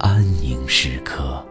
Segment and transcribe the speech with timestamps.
[0.00, 1.44] 安宁时刻。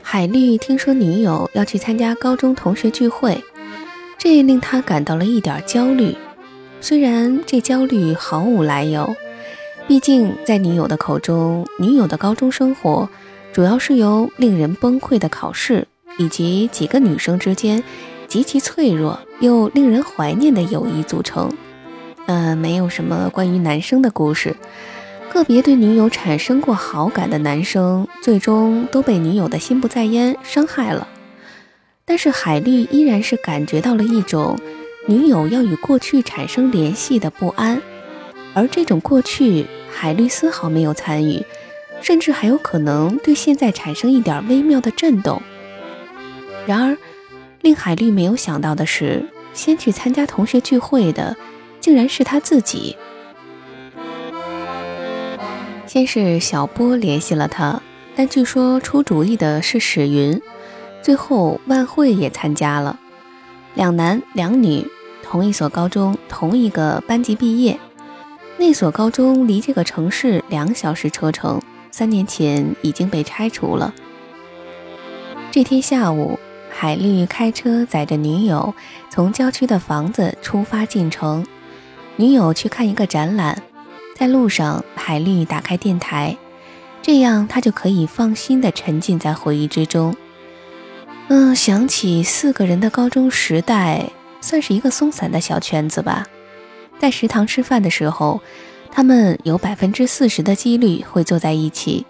[0.00, 3.42] 海绿听说女友要去参加高中同学聚会，
[4.16, 6.16] 这令他感到了一点焦虑。
[6.80, 9.16] 虽然这焦虑毫无来由，
[9.88, 13.08] 毕竟在女友的口中，女友的高中生活
[13.54, 17.82] 主要是由令人崩溃的考试以及几个女生之间
[18.26, 21.50] 极其脆弱又令人怀念的友谊组成。
[22.26, 24.54] 嗯，没有什么关于男生的故事。
[25.32, 31.08] 个别对女友产生过好感的男生，最终都被女友的心不在焉伤害了。
[32.04, 34.58] 但是海绿依然是感觉到了一种。
[35.06, 37.80] 女友要与过去产生联系的不安，
[38.54, 41.44] 而这种过去，海绿丝毫没有参与，
[42.00, 45.40] 甚至还有可能对现在产生一点微妙的震动。
[46.66, 46.96] 然而，
[47.60, 51.36] 令海绿没有想到的是，先去参加同学聚会的，
[51.80, 52.96] 竟然是他自己。
[55.86, 57.80] 先是小波联系了他，
[58.14, 60.40] 但据说出主意的是史云，
[61.00, 62.98] 最后万慧也参加了，
[63.74, 64.86] 两男两女。
[65.22, 67.78] 同一所高中，同一个班级毕业。
[68.58, 73.94] 那所高中离这个城市两小时车程，三年前已经被拆除了。
[75.50, 76.38] 这天下午，
[76.68, 78.74] 海绿开车载着女友
[79.08, 81.46] 从郊区的房子出发进城。
[82.16, 83.62] 女友去看一个展览，
[84.16, 86.36] 在路上，海绿打开电台，
[87.00, 90.16] 这样他就可以放心地沉浸在回忆之中。
[91.28, 94.10] 嗯，想起四个人的高中时代。
[94.40, 96.24] 算是一个松散的小圈子吧，
[96.98, 98.40] 在食堂吃饭的时候，
[98.90, 102.04] 他们有百分之四十的几率会坐在一起，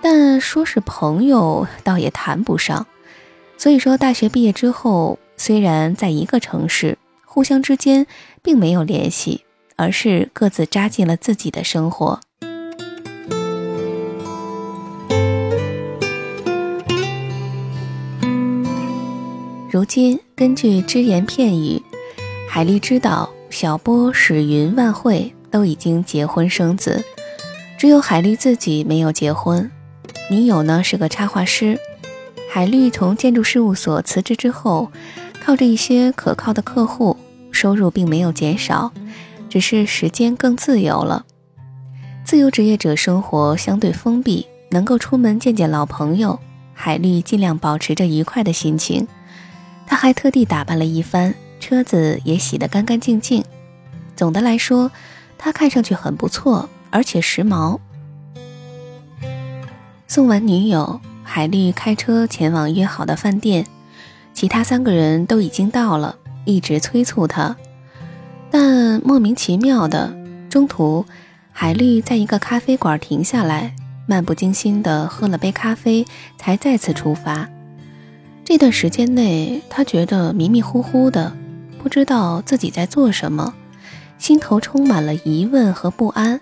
[0.00, 2.86] 但说是朋友倒也谈不上。
[3.56, 8.06] 所以说，大学毕业之后，虽然在一个城市，互相之间
[8.42, 9.44] 并没有联系，
[9.76, 12.20] 而是各自扎进了自己的生活。
[19.70, 21.80] 如今，根据只言片语，
[22.50, 27.04] 海丽知道小波、史云、万慧都已经结婚生子，
[27.76, 29.70] 只有海丽自己没有结婚。
[30.30, 31.78] 女友呢是个插画师。
[32.50, 34.90] 海丽从建筑事务所辞职之后，
[35.44, 37.14] 靠着一些可靠的客户，
[37.50, 38.90] 收入并没有减少，
[39.50, 41.26] 只是时间更自由了。
[42.24, 46.40] 自由职业者生活相对封闭，能够出门见见老朋友，
[46.72, 49.06] 海丽尽量保持着愉快的心情。
[49.86, 53.44] 他还特地打扮了一番，车子也洗得干干净净。
[54.16, 54.90] 总的来说，
[55.38, 57.78] 他看上去很不错，而且时髦。
[60.08, 63.64] 送完女友，海绿开车前往约好的饭店，
[64.34, 67.56] 其他三个人都已经到了，一直催促他。
[68.50, 70.12] 但莫名其妙的，
[70.50, 71.06] 中途
[71.52, 73.74] 海绿在一个咖啡馆停下来，
[74.06, 76.04] 漫不经心地喝了杯咖啡，
[76.36, 77.48] 才再次出发。
[78.44, 81.34] 这段时间内，他觉得迷迷糊糊的，
[81.82, 83.52] 不知道自己在做什么，
[84.16, 86.40] 心头充满了疑问和不安。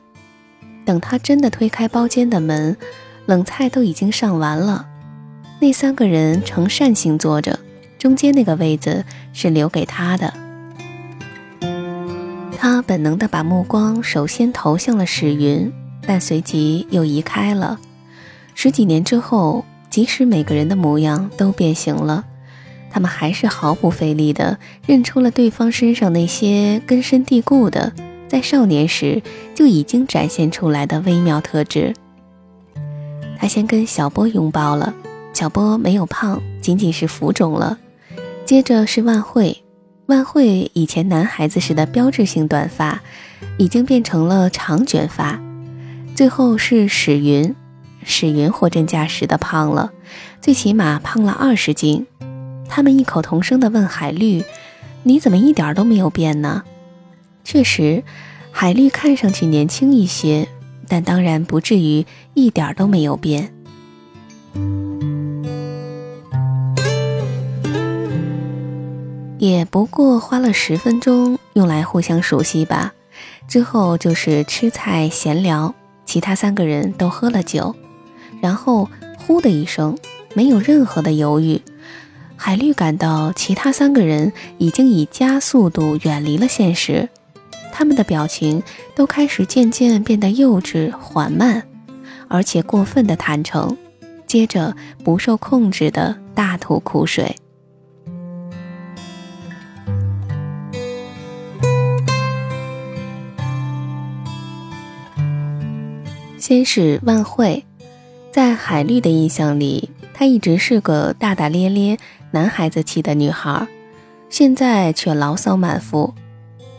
[0.84, 2.76] 等他真的推开包间的门，
[3.26, 4.86] 冷菜都已经上完了，
[5.60, 7.58] 那三个人呈扇形坐着，
[7.98, 10.32] 中间那个位子是留给他的。
[12.56, 15.72] 他本能地把目光首先投向了史云，
[16.06, 17.80] 但随即又移开了。
[18.54, 19.64] 十几年之后。
[19.90, 22.24] 即使每个人的模样都变形了，
[22.90, 27.92] 他们还是毫不费力地认出了对方身上那些根深蒂固的、
[28.28, 29.22] 在少年时
[29.54, 31.94] 就已经展现出来的微妙特质。
[33.38, 34.92] 他先跟小波拥抱了，
[35.32, 37.78] 小波没有胖，仅仅是浮肿了。
[38.44, 39.62] 接着是万慧，
[40.06, 43.00] 万慧以前男孩子时的标志性短发，
[43.56, 45.40] 已经变成了长卷发。
[46.14, 47.54] 最后是史云，
[48.04, 49.92] 史云货真价实的胖了，
[50.42, 52.06] 最起码胖了二十斤。
[52.70, 54.42] 他们异口同声地问海绿
[55.04, 56.62] ：“你怎么一点都没有变呢？”
[57.44, 58.02] 确实，
[58.50, 60.48] 海绿看上去年轻一些。
[60.92, 63.54] 但当然不至于一点都没有变，
[69.38, 72.92] 也不过花了十分钟用来互相熟悉吧。
[73.46, 75.72] 之后就是吃菜闲聊，
[76.04, 77.76] 其他三个人都喝了酒，
[78.40, 79.96] 然后呼的一声，
[80.34, 81.62] 没有任何的犹豫，
[82.42, 87.06] 海绿感到其他三个人已经以加速度远离了现实。
[87.70, 88.62] 他们的表情
[88.94, 91.62] 都开始渐渐变得幼稚、缓慢，
[92.28, 93.76] 而且过分的坦诚，
[94.26, 97.36] 接着不受控制的大吐苦水。
[106.38, 107.62] 先是万慧，
[108.32, 111.98] 在海绿的印象里，她一直是个大大咧咧、
[112.30, 113.66] 男孩子气的女孩，
[114.28, 116.14] 现在却牢骚满腹。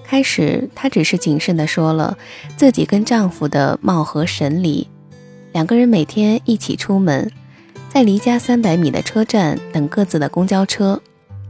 [0.04, 2.18] 开始，她只是谨慎地说了
[2.58, 4.88] 自己跟丈夫的貌合神离，
[5.54, 7.32] 两个人每天一起出门，
[7.90, 11.02] 在离家三百米的车站等各自的公交车，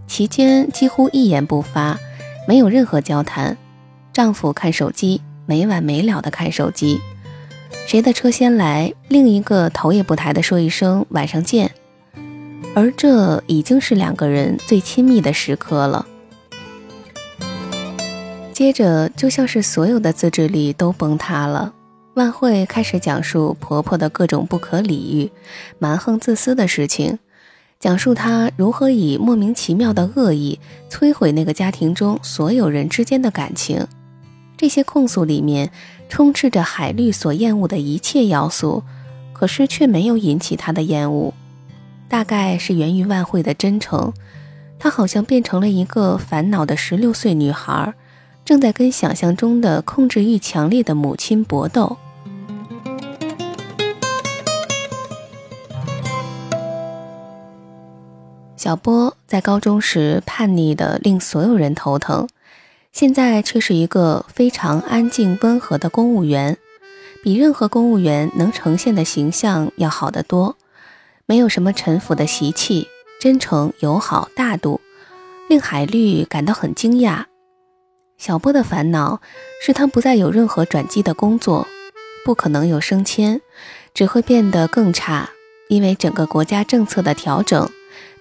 [0.08, 2.00] 期间几乎一言不发，
[2.48, 3.58] 没有任何交谈。
[4.14, 7.00] 丈夫看手机，没完没了的看手机，
[7.88, 11.72] 谁的车先来，另一个头也不抬的说一声晚上见，
[12.74, 16.06] 而这已经是两个人最亲密的时刻了。
[18.54, 21.74] 接着，就像是所有的自制力都崩塌了。
[22.14, 25.32] 万慧开始讲述婆婆的各种不可理喻、
[25.80, 27.18] 蛮横自私的事情，
[27.80, 30.60] 讲述她如何以莫名其妙的恶意
[30.90, 33.88] 摧毁那个家庭中所有人之间的感情。
[34.58, 35.72] 这些控诉里面
[36.08, 38.84] 充斥着海绿所厌恶的一切要素，
[39.34, 41.34] 可是却没有引起她的厌恶。
[42.12, 44.12] 大概是源于万慧的真诚，
[44.78, 47.94] 她好像变成了一个烦恼的十六岁女孩。
[48.44, 51.96] 正在跟想象中的控制欲强烈的母亲搏斗。
[58.58, 62.28] 小波在高中时叛逆的令所有人头疼，
[62.92, 66.58] 现在却是一个非常安静温和的公务员，
[67.24, 70.58] 比任何公务员能呈现的形象要好得多。
[71.26, 72.88] 没有什么陈腐的习气，
[73.20, 74.82] 真诚、友好、大度，
[75.50, 77.26] 令海绿感到很惊讶。
[78.18, 79.22] 小波的烦恼
[79.66, 81.68] 是他不再有任何转机的工作，
[82.24, 83.42] 不可能有升迁，
[83.94, 85.30] 只会变得更差。
[85.70, 87.70] 因为整个国家政策的调整，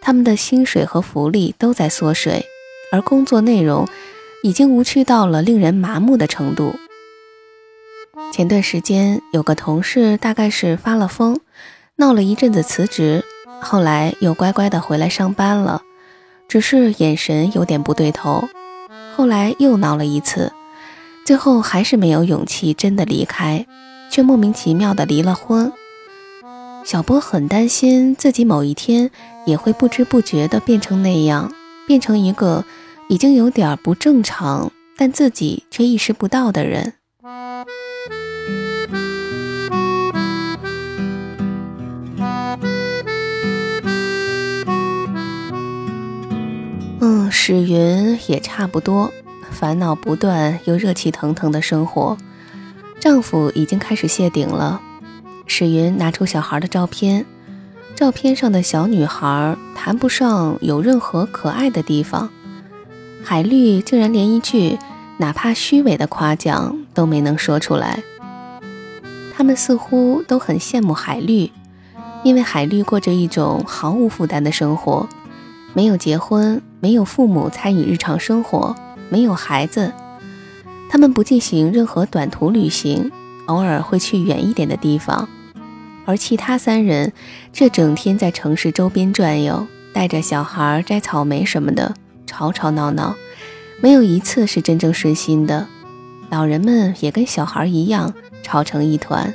[0.01, 2.47] 他们的薪水和福利都在缩水，
[2.93, 3.89] 而工作内容
[4.45, 6.77] 已经无趣到了令人麻木的程度。
[8.33, 11.41] 前段时间有个同事大概是发了疯，
[12.01, 13.23] 闹了一阵子辞职，
[13.61, 15.83] 后来又乖乖的回来上班了，
[16.49, 18.49] 只是眼神有点不对头。
[19.15, 20.51] 后来又闹了一次，
[21.27, 23.67] 最后还是没有勇气真的离开，
[24.11, 25.71] 却莫名其妙的离了婚。
[26.87, 29.11] 小波很担心自己某一天
[29.45, 31.53] 也会不知不觉的变成那样，
[31.87, 32.65] 变成一个
[33.11, 36.95] 已经有点不正常，但自己却意识不到的人。
[47.43, 49.11] 史云也差不多，
[49.51, 52.19] 烦恼不断又热气腾腾的生活。
[53.01, 54.79] 丈夫已经开始谢顶了。
[55.47, 57.25] 史云拿出小孩的照片，
[57.95, 62.29] 照片上的小女孩谈不上有任何可爱的地方。
[63.25, 64.79] 海绿竟然连一句
[65.17, 68.03] 哪怕虚伪的夸奖都没能说出来。
[69.35, 71.51] 他们似乎都很羡慕海绿，
[72.23, 75.09] 因为海绿过着一种毫无负担的生活。
[75.73, 78.75] 没有结婚，没有父母参与日常生活，
[79.11, 79.93] 没有孩子，
[80.89, 83.11] 他们不进行任何短途旅行，
[83.47, 85.29] 偶尔会去远一点的地方，
[86.07, 87.13] 而其他三人
[87.53, 91.95] 却整天在城市周边转悠，带着小孩摘草莓什么的，
[92.27, 93.15] 吵吵闹闹，
[93.83, 95.67] 没有一次是真正顺心的。
[96.31, 99.35] 老人们也跟小孩一样，吵成一团。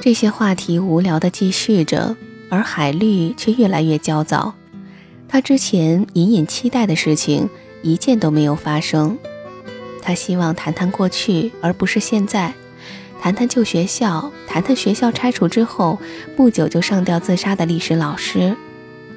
[0.00, 2.16] 这些话题无聊地继续着。
[2.50, 4.54] 而海绿却越来越焦躁，
[5.28, 7.48] 他之前隐隐期待的事情
[7.82, 9.18] 一件都没有发生。
[10.00, 12.52] 他希望谈谈过去，而不是现在；
[13.20, 15.98] 谈谈旧学校，谈谈学校拆除之后
[16.34, 18.54] 不久就上吊自杀的历史老师；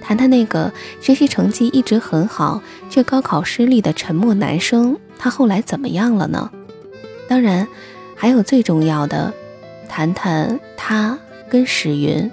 [0.02, 6.52] 谈谈那个学习成绩一直很好却高考失利的沉默男生，他后来怎么样了呢？
[7.30, 7.66] 当然，
[8.16, 9.34] 还有最重要的，
[9.88, 11.18] 谈谈他
[11.50, 12.30] 跟史云。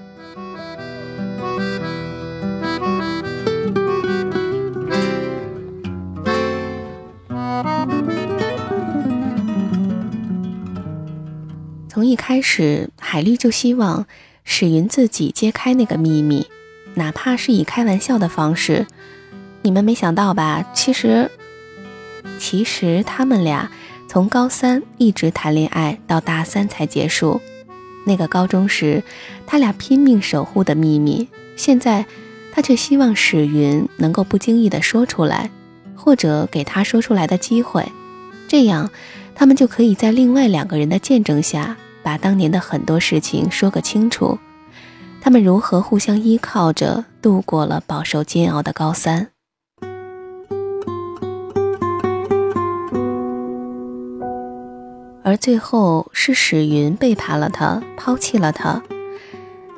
[12.29, 14.05] 开始，海绿就希望
[14.45, 16.47] 史云自己揭开那个秘密，
[16.93, 18.87] 哪怕是以开玩笑的方式。
[19.63, 20.63] 你们没想到吧？
[20.75, 21.31] 其实，
[22.39, 23.71] 其实他们俩
[24.11, 27.41] 从高三一直谈恋爱到大三才结束。
[28.05, 29.03] 那个高中时
[29.47, 32.05] 他俩拼命守护的秘密，现在
[32.53, 35.51] 他却希望史云能够不经意的说出来，
[35.97, 37.91] 或者给他说出来的机会，
[38.47, 38.91] 这样
[39.35, 41.79] 他们就可以在另外两个人的见证下。
[42.09, 44.39] 把当年的很多事情说个清楚，
[45.21, 49.29] 他们如何互相依靠着度过了饱受煎熬的高三，
[55.23, 58.83] 而最后是史云背叛了他，抛弃了他。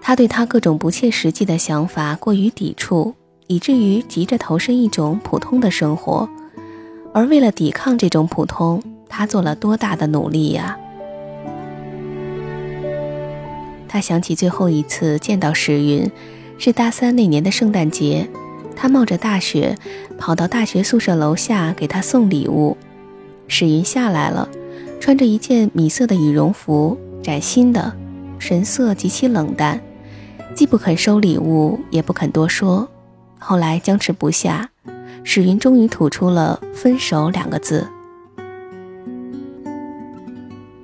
[0.00, 3.12] 他对他各种不切实际的想法过于抵触，
[3.48, 6.28] 以至于急着投身一种普通的生活。
[7.12, 10.78] 而为了抵抗这种普通，他做了多大的努力呀！
[13.92, 16.08] 他想起最后一次见到史云，
[16.58, 18.24] 是大三那年的圣诞节，
[18.76, 19.76] 他冒着大雪
[20.16, 22.76] 跑到大学宿舍楼下给他送礼物。
[23.48, 24.48] 史云下来了，
[25.00, 27.92] 穿着一件米色的羽绒服，崭新的，
[28.38, 29.80] 神色极其冷淡，
[30.54, 32.88] 既不肯收礼物，也不肯多说。
[33.40, 34.70] 后来僵持不下，
[35.24, 37.88] 史云终于吐出了“分手”两个字。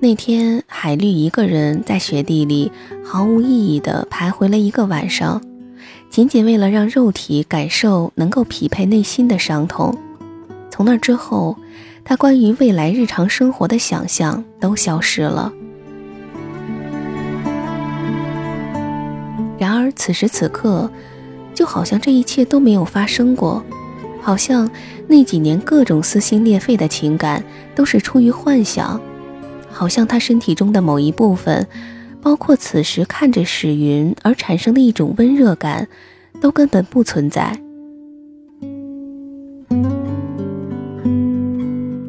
[0.07, 2.71] 那天，海绿一个人在雪地里
[3.05, 5.43] 毫无意义地徘徊了一个晚上，
[6.09, 9.99] 仅仅为了让肉体感受能够匹配内心的伤痛。
[10.71, 11.59] 从那之后，
[12.05, 15.53] 他关于未来日常生活的想象都消失了。
[19.59, 20.89] 然而，此时此刻，
[21.53, 23.61] 就好像这一切都没有发生过，
[24.23, 24.71] 好像
[25.09, 27.43] 那几年各种撕心裂肺的情感
[27.75, 29.01] 都是出于幻想。
[29.77, 31.67] 好像他身体中的某一部分，
[32.23, 35.87] 包括此时看着史云而产生的一种温热感，
[36.41, 37.61] 都根本不存在。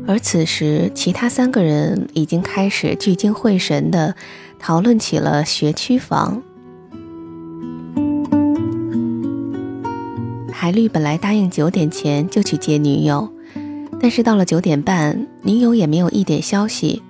[0.08, 4.16] 而此时，其他三个人已经开始聚精会神地
[4.58, 6.42] 讨论起了学区房。
[10.50, 13.30] 海绿本来答应九点前就去接女友，
[14.00, 17.04] 但是到了九点半，女友也没有一点消息。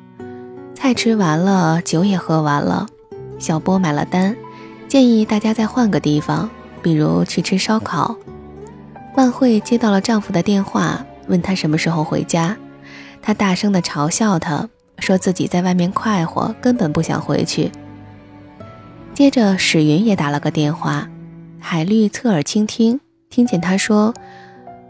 [0.79, 2.85] 菜吃完了，酒也喝完了，
[3.39, 4.37] 小波买了单，
[4.87, 6.47] 建议大家再换个地方，
[6.83, 8.15] 比如去吃烧烤。
[9.15, 12.55] 万慧接到了丈夫的电话，问他什么时候回家，
[13.23, 14.69] 她大声地嘲笑他，
[14.99, 17.71] 说自己在外面快活，根本不想回去。
[19.15, 21.09] 接着史云也打了个电话，
[21.59, 22.99] 海绿侧耳倾听，
[23.31, 24.13] 听见他说：“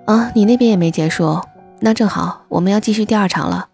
[0.06, 1.40] 啊，你那边也没结束，
[1.80, 3.70] 那正好，我们要继续第二场了。”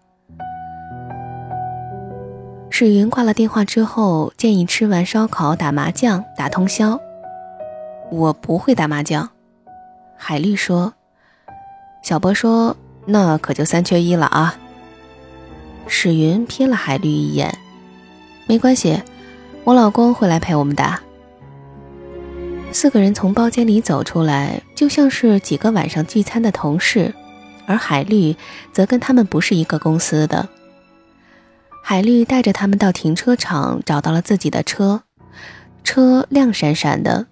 [2.76, 7.00] 史云挂了电话之后，建议吃完烧烤打麻将打通宵。
[8.10, 9.30] 我不会打麻将，
[10.16, 10.92] 海绿说。
[12.02, 12.76] 小波说
[13.06, 14.56] ：“那可就三缺一了啊。”
[15.86, 17.56] 史云瞥了海绿一眼，
[18.48, 19.00] 没关系，
[19.62, 21.00] 我老公会来陪我们打。
[22.72, 27.14] 四个人从包间里走出来，就像是几个晚上聚餐的同事，
[27.66, 28.34] 而海绿
[28.72, 30.48] 则跟他们不是一个公司的。
[31.86, 35.02] 海绿带着他们到停车场，找到了自己的车，
[35.84, 37.26] 车亮闪闪的。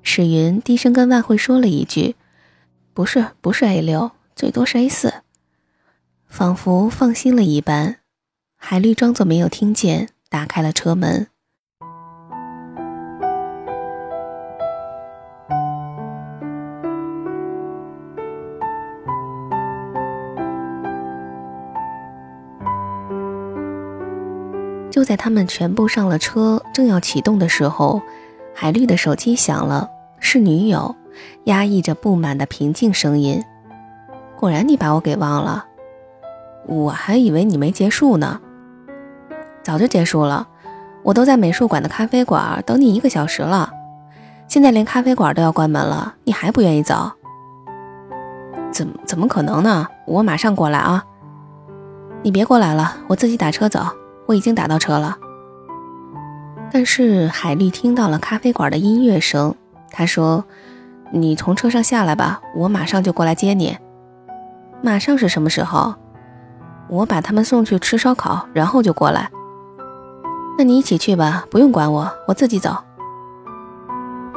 [0.00, 2.14] 史云低声跟万慧说了一句
[2.94, 5.12] ：“不是，不是 A 六，最多是 A 四。”
[6.30, 7.96] 仿佛放心了一般，
[8.56, 11.26] 海绿装作没有听见，打开了车门。
[24.96, 28.00] 就在他们全部上了车，正要启动的时候，
[28.54, 30.96] 海绿的手机响了，是女友，
[31.44, 33.44] 压抑着不满的平静声音
[34.40, 35.66] ：“果然你把我给忘了，
[36.66, 38.40] 我还以为你没结束呢。
[39.62, 40.48] 早就结束了，
[41.02, 43.70] 我都在美术馆的咖啡馆等你一个小时了，
[44.48, 47.12] 现在连咖啡馆都要关门了，你还不愿意走？
[48.72, 49.86] 怎么怎么可能呢？
[50.06, 51.04] 我马上过来啊！”
[52.24, 53.84] 你别过来了，我自己打车走。
[54.26, 55.18] 我已经打到车了。”
[56.72, 59.54] 但是海丽听到了咖啡馆的音乐声，
[59.90, 60.44] 她说
[61.10, 63.78] ：“你从车上下来吧，我马上就过来接你。”
[64.82, 65.94] 马上是什么时候？
[66.88, 69.30] 我把他们送去吃烧烤，然后就过来。
[70.58, 72.76] 那你一起去吧，不用管我，我自己走。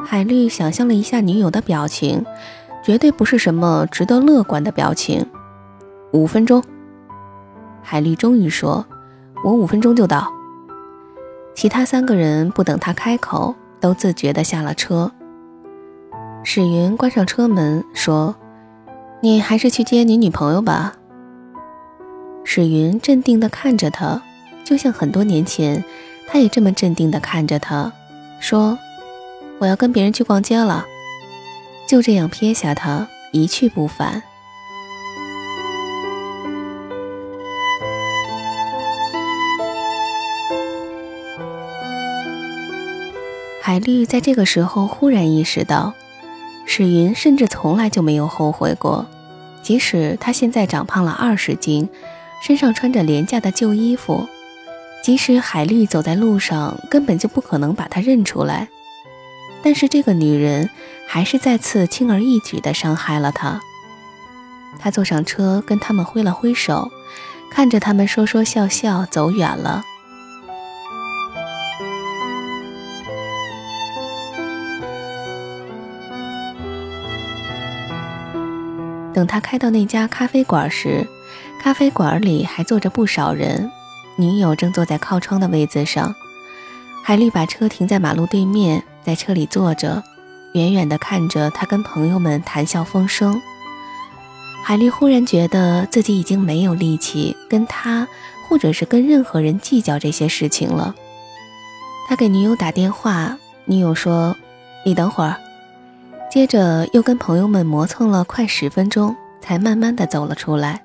[0.04, 2.24] 海丽想象了一下女友的表情，
[2.82, 5.24] 绝对不是什么值得乐观的表情。
[6.12, 6.62] 五分钟，
[7.82, 8.84] 海丽终于说
[9.44, 10.32] ：“我五分钟就到。”
[11.54, 15.12] 其他三个人不等他开口，都自觉地下了车。
[16.42, 18.34] 史云关上车门说
[19.20, 20.94] ：“你还是去接你女朋友吧。”
[22.44, 24.22] 史云镇定地看着他，
[24.64, 25.84] 就像很多年前，
[26.26, 27.92] 他也这么镇定地看着他，
[28.40, 28.78] 说
[29.60, 30.86] ：“我要跟别人去逛街了。”
[31.86, 34.22] 就这样撇下他，一去不返。
[43.70, 45.94] 海绿在这个时候忽然意识到，
[46.66, 49.06] 史云甚至从来就没有后悔过，
[49.62, 51.88] 即使他现在长胖了二十斤，
[52.42, 54.26] 身上穿着廉价的旧衣服，
[55.04, 58.66] 即使海绿走在路上根本就不可能把他认出来，
[59.62, 60.68] 但是这个女人
[61.06, 63.60] 还是再次轻而易举地伤害了他。
[64.80, 66.90] 他坐上车，跟他们挥了挥手，
[67.52, 69.84] 看着他们说说笑笑走远了。
[79.20, 81.06] 等他开到那家咖啡馆时，
[81.62, 83.70] 咖啡馆里还坐着不少人。
[84.16, 86.14] 女友正坐在靠窗的位子上，
[87.04, 90.02] 海丽把车停在马路对面，在车里坐着，
[90.54, 93.38] 远远地看着他跟朋友们谈笑风生。
[94.64, 98.08] 海丽忽然觉得自己已经没有力气跟他，
[98.48, 100.94] 或者是跟任何人计较这些事情了。
[102.08, 103.36] 他给女友打电话，
[103.66, 104.34] 女友说
[104.86, 105.36] ：“你等会儿。”
[106.30, 110.80] 接着又跟朋友们磨蹭了快十分钟，才慢慢的走了出来。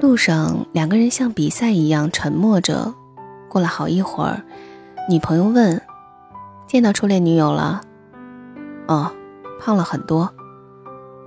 [0.00, 2.92] 路上两个人像比赛一样沉默着。
[3.48, 4.42] 过了好一会儿，
[5.08, 5.80] 女朋友问
[6.66, 7.82] ：“见到初恋女友了
[8.88, 9.12] ？”“哦，
[9.60, 10.28] 胖了很多。”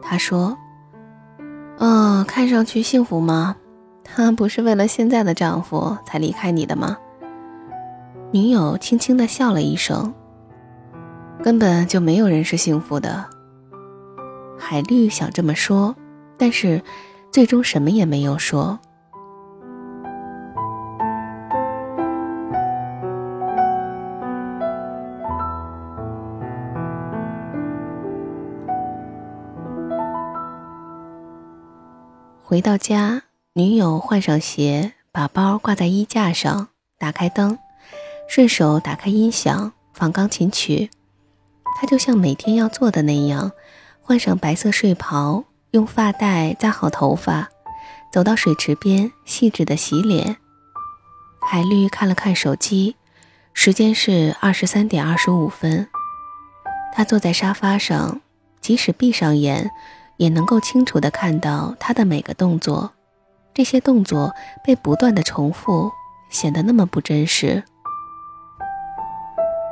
[0.04, 0.58] 他说。
[1.80, 3.56] “嗯，看上去幸福吗？
[4.04, 6.98] 她不是为了现在的丈夫才离开你的吗？”
[8.32, 10.14] 女友轻轻的笑了一声。
[11.44, 13.26] 根本就没有人是幸福的。
[14.58, 15.96] 海绿想这么说，
[16.38, 16.82] 但是
[17.32, 18.78] 最终什么也没有说。
[32.44, 33.24] 回到家，
[33.54, 37.58] 女友换上鞋，把包挂在衣架上，打开灯，
[38.28, 40.90] 顺手打开音响，放钢琴曲。
[41.80, 43.52] 他就像每天要做的那样，
[44.02, 47.50] 换上白色睡袍，用发带扎好头发，
[48.12, 50.38] 走到水池边，细致的洗脸。
[51.40, 52.96] 海绿看了看手机，
[53.54, 55.88] 时间是二十三点二十五分。
[56.94, 58.22] 他坐在沙发上，
[58.60, 59.70] 即使闭上眼，
[60.18, 62.92] 也能够清楚地看到他的每个动作。
[63.54, 65.92] 这些动作被不断的重复，
[66.30, 67.64] 显得那么不真实。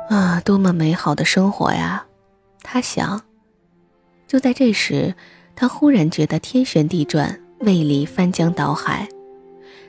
[0.08, 2.06] 啊，多么美好的生活呀！
[2.62, 3.20] 他想。
[4.28, 5.14] 就在这时，
[5.54, 9.08] 他忽然觉得天旋地转，胃里翻江倒海。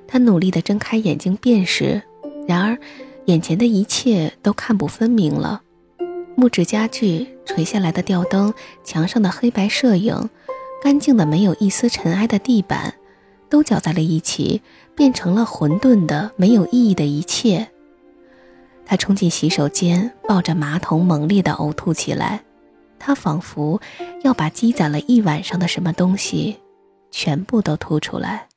[0.08, 2.02] 他努力地睁开眼睛辨识，
[2.48, 2.78] 然而
[3.26, 5.62] 眼前的一切都看不分明了。
[6.36, 8.54] 木质家具、垂下来的吊灯、
[8.84, 10.30] 墙上的黑白摄影、
[10.84, 12.94] 干净的没有一丝尘埃的地板，
[13.50, 14.62] 都搅在了一起，
[14.96, 17.70] 变成了混沌的、没有意义的一切。
[18.90, 22.42] 他冲进洗手间，抱着马桶猛烈地呕吐起来。
[22.98, 23.82] 他仿佛
[24.24, 26.58] 要把积攒了一晚上的什么东西，
[27.12, 28.48] 全部都吐出来。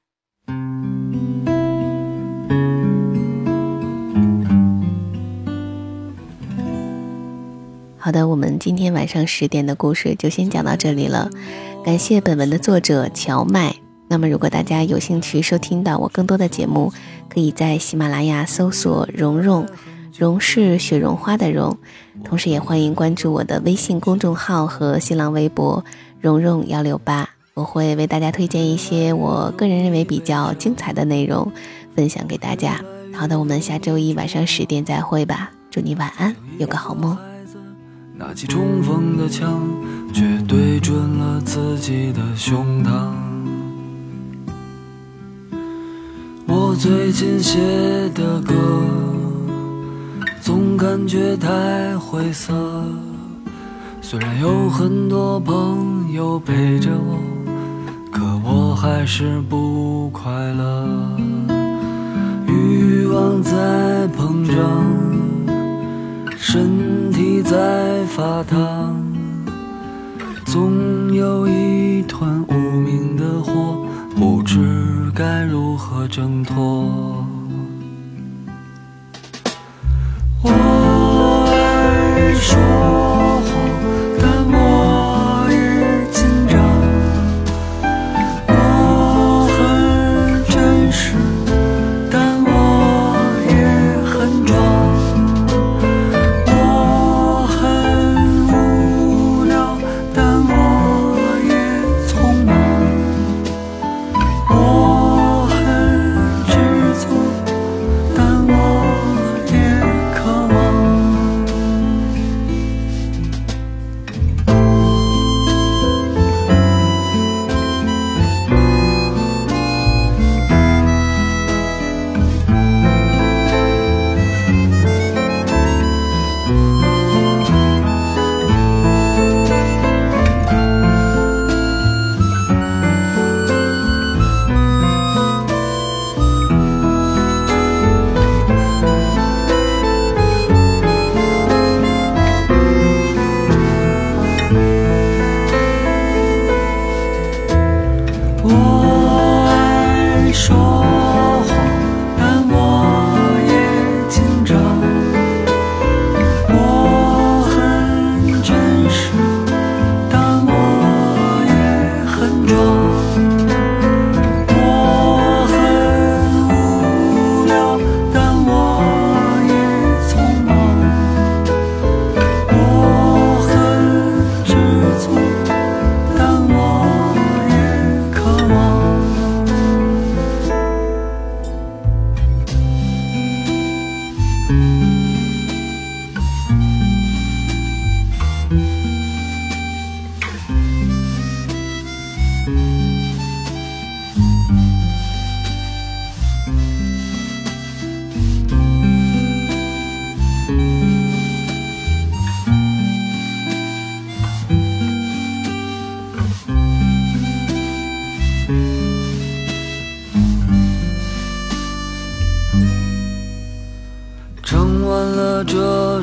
[7.99, 11.29] 好的，我们今天晚上十点的故事就先讲到这里了。
[11.85, 13.75] 感谢本文的作者乔麦。
[14.09, 16.93] 那么，如果大家有兴趣收听到我更多的节目，
[17.29, 19.67] 可以在喜马拉雅搜索“蓉蓉”。
[20.21, 21.75] 蓉是雪绒花的蓉，
[22.23, 25.83] 同时也欢迎关注我的微信公众号和新浪微博
[26.21, 31.51] “蓉蓉幺六八”，我会为大家推荐一些我个人认为比较精彩的内容，
[31.97, 32.85] 分享给大家。
[33.15, 37.17] 好的，我们下周一晚上十点再会吧，祝你晚安，有个好梦。
[38.15, 39.67] 拿起冲锋的枪，
[40.13, 43.11] 却对准了自己的胸膛。
[46.79, 47.59] 最近写
[48.15, 48.55] 的歌，
[50.41, 52.55] 总感觉太灰色。
[54.01, 57.19] 虽然有很多朋友陪着我，
[58.11, 60.89] 可我还是不快乐。
[62.49, 64.85] 欲望在膨胀，
[66.37, 68.97] 身体在发烫，
[70.47, 77.25] 总有一团无名的火，不知该如何挣脱。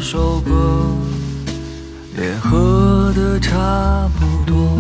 [0.10, 0.88] 首歌
[2.18, 4.80] 也喝得差不多，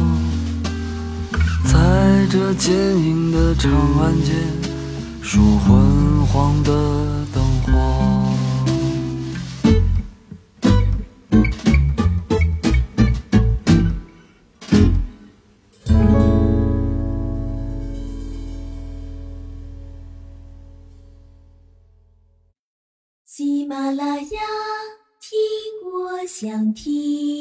[1.65, 4.31] 在这坚硬的长安街，
[5.21, 6.71] 数昏黄的
[7.33, 8.26] 灯火。
[26.77, 27.36] 听。